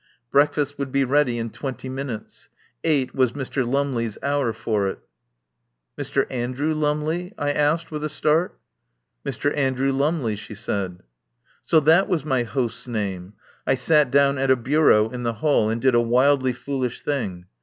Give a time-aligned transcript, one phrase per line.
[0.31, 2.49] Breakfast would be ready in twenty minutes;
[2.83, 3.63] eight was Mr.
[3.63, 4.97] Lumley's hour for it.
[5.95, 6.25] "Mr.
[6.31, 8.59] Andrew Lumley?" I asked with a start.
[9.23, 9.55] "Mr.
[9.55, 11.03] Andrew Lumley," she said.
[11.63, 13.33] So that was my host's name.
[13.67, 17.45] I sat down at a bureau in the hall and did a wildly foolish thing.